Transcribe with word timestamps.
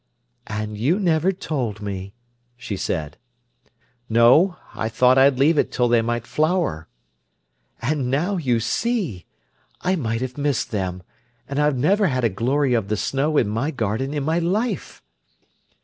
"And 0.47 0.79
you 0.79 0.99
never 0.99 1.31
told 1.31 1.79
me," 1.79 2.15
she 2.57 2.75
said. 2.75 3.17
"No! 4.09 4.57
I 4.73 4.89
thought 4.89 5.19
I'd 5.19 5.37
leave 5.37 5.59
it 5.59 5.71
till 5.71 5.87
they 5.87 6.01
might 6.01 6.25
flower." 6.25 6.87
"And 7.83 8.09
now, 8.09 8.37
you 8.37 8.59
see! 8.59 9.27
I 9.81 9.95
might 9.95 10.21
have 10.21 10.39
missed 10.39 10.71
them. 10.71 11.03
And 11.47 11.59
I've 11.59 11.77
never 11.77 12.07
had 12.07 12.23
a 12.23 12.29
glory 12.29 12.73
of 12.73 12.87
the 12.87 12.97
snow 12.97 13.37
in 13.37 13.47
my 13.47 13.69
garden 13.69 14.11
in 14.11 14.23
my 14.23 14.39
life." 14.39 15.03